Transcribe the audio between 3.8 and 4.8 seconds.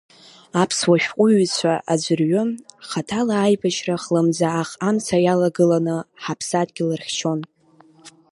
хлымӡаах